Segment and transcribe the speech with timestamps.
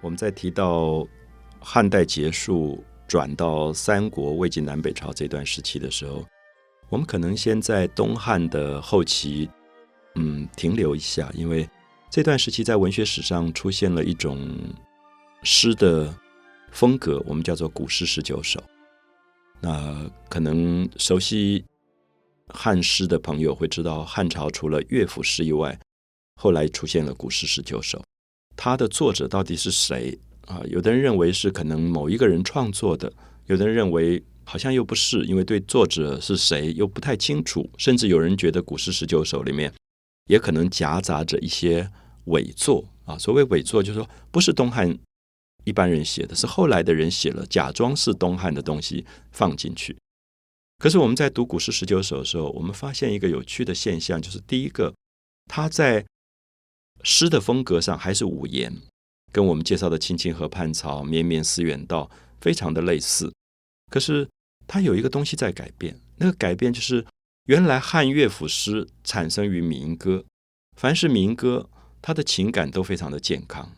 [0.00, 1.06] 我们在提到
[1.60, 6.24] 汉代结束转到三国、魏晋南北朝这段时期的时候，
[6.88, 9.48] 我们可能先在东汉的后期，
[10.14, 11.68] 嗯，停留一下，因为
[12.10, 14.48] 这段时期在文学史上出现了一种
[15.42, 16.14] 诗的
[16.70, 18.62] 风格，我们叫做古诗十九首。
[19.60, 21.64] 那可能熟悉
[22.46, 25.78] 汉诗的朋友会知道，汉朝除了乐府诗以外，
[26.36, 28.00] 后来出现了古诗十九首。
[28.60, 30.60] 它的作者到底是谁啊？
[30.66, 33.10] 有的人认为是可能某一个人创作的，
[33.46, 37.70] 有的人认为好像又不是，因为对作者是谁又不太清楚。
[37.78, 39.72] 甚至有人觉得古诗十九首里面
[40.26, 41.88] 也可能夹杂着一些
[42.24, 43.16] 伪作啊。
[43.16, 44.98] 所谓伪作，就是说不是东汉
[45.62, 49.96] 一般人写的，是后来的人写了，假装是东汉的东西放进去。
[50.78, 54.92] 可是我们在读古诗十九首的时候，我们发现一个有趣的现象，就是第一个，
[55.46, 56.04] 他在
[57.02, 58.76] 诗的风格上还是五言，
[59.32, 63.32] 跟我们介绍的“青青河畔草，绵绵思远道”非常的类似。
[63.90, 64.28] 可是
[64.66, 67.04] 它有一个东西在改变，那个改变就是
[67.46, 70.24] 原来汉乐府诗产生于民歌，
[70.76, 71.70] 凡是民歌，
[72.02, 73.72] 它的情感都非常的健康。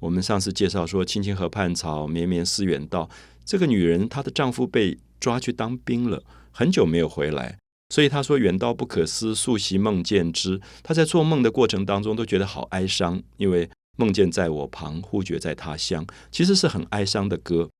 [0.00, 3.08] 我们上次介绍说“青青河畔草，绵绵思远道”，
[3.44, 7.58] 这个女人她的丈夫被抓去当兵了，很久没有回来。
[7.94, 17.70] 所以他说：“远道不可思，宿昔梦见之。”他在做梦的过程当中都觉得好哀伤，因为梦见在我旁，忽觉在他乡，其实是很哀伤的歌。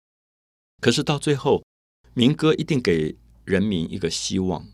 [0.80, 1.64] 可是到最后，
[2.12, 4.64] 民歌一定给人民一个希望，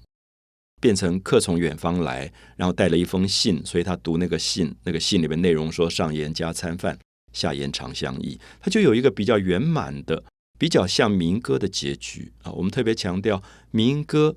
[0.79, 6.99] 变成客从远方来，然后带了一封信，所以他读那个信，那个信里面内容说：“上言加餐饭，
[7.33, 10.23] 下言长相忆。”他就有一个比较圆满的、
[10.59, 12.53] 比较像民歌的结局啊。
[12.53, 14.37] 我们特别强调民歌。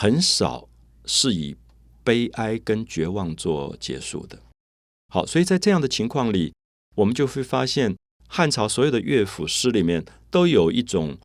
[0.00, 0.68] 很少
[1.06, 1.56] 是以
[2.04, 4.38] 悲哀跟绝望做结束的。
[5.12, 6.54] 好，所以在这样的情况里，
[6.94, 7.96] 我们就会发现
[8.28, 11.18] 汉朝所有的乐府诗里面都有一种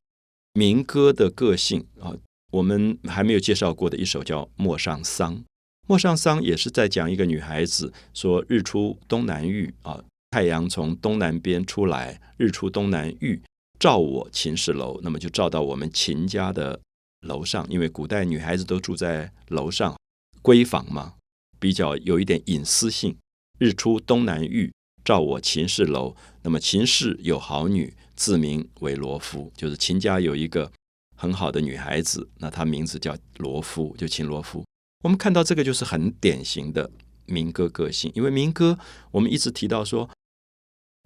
[0.53, 2.17] 民歌的个性啊。
[2.51, 5.35] 我们还没有介绍过的一首叫《陌上桑》，
[5.87, 13.39] 《陌上桑》也是在讲一个女孩子说：“日出东南隅啊，太阳从东南边出来，日出东南隅，
[13.77, 16.79] 照我秦氏楼。”那么就照到我们秦家的。
[17.23, 19.97] 楼上，因为古代女孩子都住在楼上，
[20.41, 21.15] 闺房嘛，
[21.59, 23.17] 比较有一点隐私性。
[23.59, 24.71] 日出东南隅，
[25.05, 26.15] 照我秦氏楼。
[26.41, 30.71] 那么秦氏有好女，自名为罗敷，就是秦家有一个
[31.15, 34.65] 很好的女孩子，那她名字叫罗敷，就秦罗敷。
[35.03, 36.91] 我们看到这个就是很典型的
[37.25, 38.77] 民歌个性，因为民歌
[39.11, 40.09] 我们一直提到说，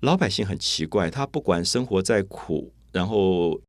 [0.02, 3.62] 老百姓很奇怪，他不管生活再苦，然后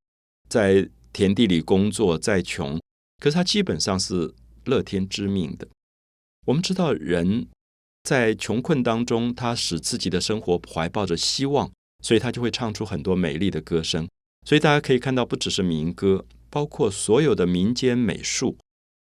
[0.48, 0.88] 在。
[1.12, 2.80] 田地里工作再穷，
[3.18, 5.66] 可是他基本上是乐天知命的。
[6.46, 7.48] 我们知道，人
[8.04, 11.70] 在穷困当中，他使自己的生活怀抱着希望，
[12.02, 14.08] 所以他就会唱出很多美丽的歌声。
[14.46, 18.56] 所以大家可以看到，不只是民歌，包括所有的民间美术，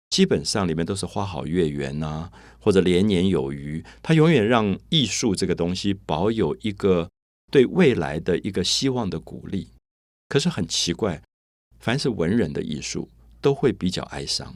[0.09, 2.29] 基本上里面都是花好月圆呐，
[2.59, 3.83] 或者连年有余。
[4.01, 7.09] 他永远让艺术这个东西保有一个
[7.51, 9.69] 对未来的一个希望的鼓励。
[10.27, 11.21] 可是很奇怪。
[11.79, 13.07] 凡是文人的艺术
[13.39, 14.55] 都会比较哀伤，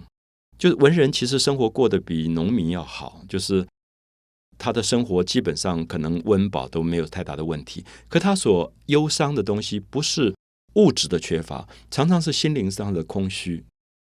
[0.57, 3.65] 就是文人其实生活过得比农民要好，就是
[4.57, 7.85] 他的生活基本上可能温饱都没有太大的问题。
[8.09, 10.35] 可他所忧伤的东西不是
[10.75, 13.63] 物质的缺乏，常常是心灵上的空虚。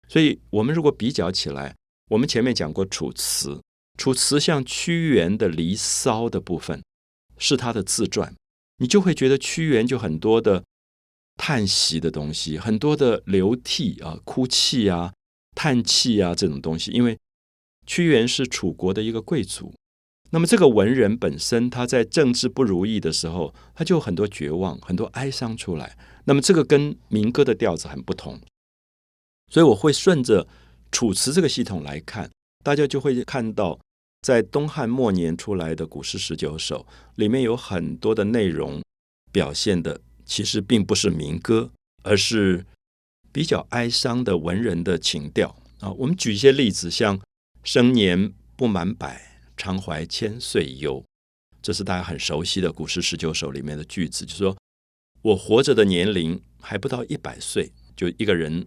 [0.08, 1.76] 所以，我们如果比较起来，
[2.10, 3.50] 我们前面讲过《楚辞》，
[3.98, 6.82] 《楚辞》像屈原的《离骚》的部分
[7.38, 8.36] 是他的自传，
[8.78, 10.64] 你就会觉得屈原就很多的。
[11.44, 15.12] 叹息的东西很多的流涕啊、哭泣啊、
[15.56, 17.18] 叹气啊这种东西，因为
[17.88, 19.74] 屈原是楚国的一个贵族，
[20.30, 25.98] 那么这个文人本身他在政治不如意的时候，他就很多绝望、很多哀伤出来。
[26.26, 28.40] 那么这个跟民歌的调子很不同，
[29.52, 30.48] 所以我会顺着
[30.92, 32.30] 楚辞这个系统来看，
[32.64, 33.80] 大家就会看到，
[34.22, 36.86] 在东汉末年出来的古诗十九首
[37.16, 38.80] 里面有很多的内容
[39.32, 40.00] 表现的。
[40.32, 41.72] 其实并不是民歌，
[42.04, 42.66] 而是
[43.34, 45.92] 比较哀伤的文人的情调啊。
[45.92, 47.20] 我们举一些例子，像
[47.66, 51.04] “生年不满百，常怀千岁忧”，
[51.62, 54.56] 这是大家很熟悉的古诗十九首里面的句子，就是说
[55.22, 58.66] 我活着的年龄还不到一百岁，就一个人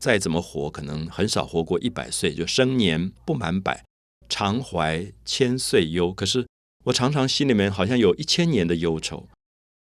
[0.00, 2.34] 再怎么活，可能很少活过一百岁。
[2.34, 3.84] 就生年不满百，
[4.30, 6.10] 常怀千岁忧。
[6.10, 6.46] 可是
[6.84, 9.28] 我常常心里面好像有一千年的忧愁，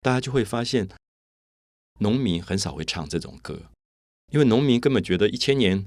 [0.01, 0.89] 大家就会发现。
[1.99, 3.61] 农民很少会唱这种歌，
[4.31, 5.85] 因为农民根本觉得一千年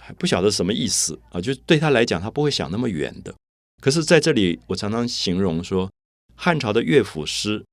[0.00, 3.34] 还不晓得什么意思啊，就对他来讲，他不会想那么远的。
[3.80, 5.90] 可是在这里，我常常形容说，
[6.36, 7.64] 汉朝的乐府诗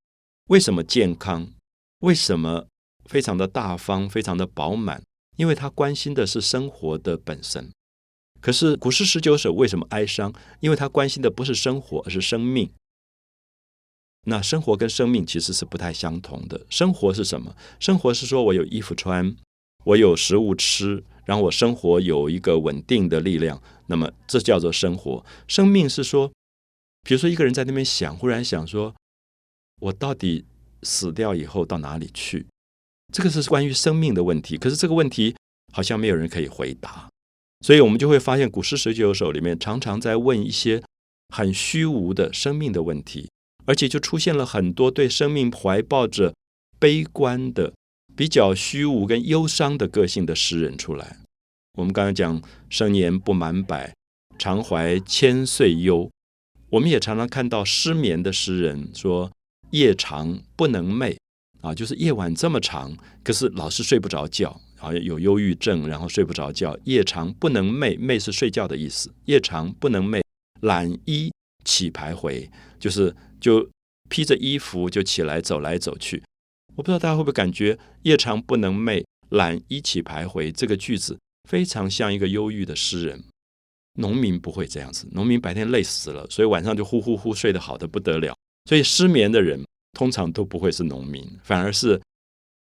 [0.48, 1.52] 为什么健康？
[2.00, 2.68] 为什么
[3.06, 5.04] 非常的大方、非常的饱满？
[5.38, 7.70] 因为他关心的是生活的本身。
[8.42, 10.34] 可是古诗十九首为什么哀伤？
[10.60, 12.72] 因为他关心的不是生活，而是生命。
[14.26, 16.66] 那生活跟生命其实是不太相同的。
[16.70, 17.56] 生活是什么？
[17.80, 19.36] 生活是说我有衣服穿，
[19.86, 23.62] 我有食物吃，然后我生活有一个稳定的力量。
[23.88, 25.26] 那么这叫做生活。
[25.48, 26.32] 生命是说，
[27.04, 28.94] 比如说一个人在那边想，忽然想说，
[29.82, 30.46] 我到底
[30.84, 32.46] 死掉以后到哪里去？
[33.12, 34.58] 这个是关于生命的问题。
[34.58, 35.36] 可是这个问题
[35.74, 37.10] 好像没有人可以回答，
[37.62, 40.84] 所以我们就会发现古诗十九首里面常常在问一些
[41.34, 43.30] 很虚无的生命的问题。
[43.70, 46.34] 而且就出现了很多对生命怀抱着
[46.80, 47.72] 悲观的、
[48.16, 51.18] 比较虚无跟忧伤的个性的诗人出来。
[51.78, 53.94] 我们刚刚讲“生年不满百，
[54.40, 56.10] 常怀千岁忧”，
[56.72, 59.32] 我们也常常看到失眠的诗人说
[59.70, 61.16] “夜长不能寐”，
[61.62, 66.76] 啊，就是夜晚这么长，可是老是睡不着觉，好像有忧郁症，然后睡不着觉。
[66.86, 69.14] 夜长不能寐，寐是睡觉的意思。
[69.26, 70.24] 夜长不能寐，
[70.62, 71.32] 懒衣
[71.70, 72.50] 起徘徊，
[72.80, 73.16] 就是。
[73.40, 73.66] 就
[74.10, 76.22] 披着衣服就起来走来走去，
[76.76, 81.18] 我不知道大家会不会感觉“夜长不能寐，懒衣起徘徊”这个句子
[81.50, 83.24] 非常像一个忧郁的诗人。
[83.94, 88.36] 农民不会这样子，农民白天累死了，所以晚上就呼呼呼睡得好的不得了。
[88.66, 89.64] 所以失眠的人
[89.94, 92.02] 通常都不会是农民，反而是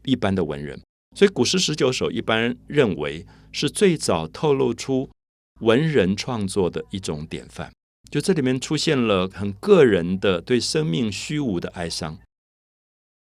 [0.04, 0.78] 一般的文人。
[1.16, 5.08] 所以古诗十九首一般认为是最早透露出
[5.60, 7.72] 文人创作的一种典范。
[8.10, 12.18] 就这里面出现了很个人的对生命虚无的哀伤，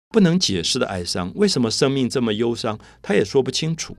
[0.08, 1.30] 不能解释的哀伤。
[1.34, 2.78] 为什么生命这么忧伤？
[3.02, 3.94] 他也说不清楚。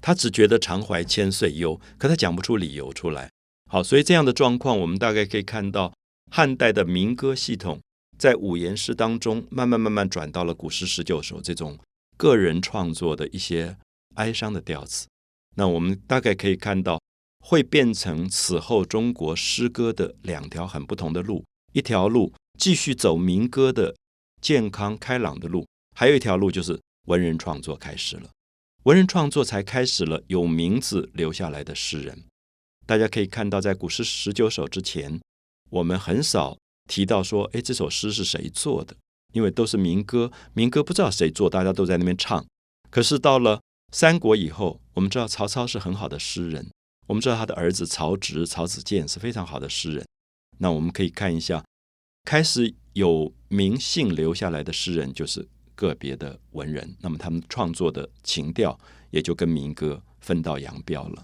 [0.00, 3.30] 他只觉得常怀千岁忧，可他讲不出理由出来。
[3.70, 5.92] 好，所以这样的状况，我们大概可以看到
[6.30, 7.80] 汉代的民歌系统
[8.18, 11.78] 在五言诗当中，慢慢慢慢转到了古诗十九首这种
[12.16, 13.76] 个人创作的一些
[14.14, 15.06] 哀伤的调子。
[15.56, 16.98] 那我们大概可以看到。
[17.44, 23.94] 会变成此后中国诗歌的两条很不同的路，一条路继续走民歌的
[24.40, 28.30] 健康开朗的路，还有一条路就是文人创作开始了。
[28.84, 32.24] 文人创作才开始了有名字留下来的诗人。
[32.86, 35.20] 大家可以看到，在古诗十九首之前，
[35.70, 36.56] 我们很少
[36.88, 38.96] 提到说，哎，这首诗是谁做的？
[39.32, 42.44] 因为都是民歌，民歌不知道谁做，大家都在那边唱。
[42.90, 43.60] 可是到了
[43.92, 46.68] 三国以后，我们知道曹操是很好的诗人。
[47.06, 50.06] 我们知道他的儿子曹植、曹子建是非常好的诗人。
[50.58, 51.64] 那我们可以看一下，
[52.24, 56.96] 开始有名姓留下来的诗人，就是个别的文人。
[57.00, 58.78] 那么他们创作的情调
[59.10, 61.22] 也就跟民歌分道扬镳了。